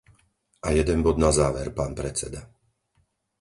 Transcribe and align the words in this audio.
A 0.61 0.69
jeden 0.79 0.99
bod 1.05 1.17
na 1.23 1.29
záver, 1.39 1.67
pán 1.77 1.93
predseda. 1.99 2.41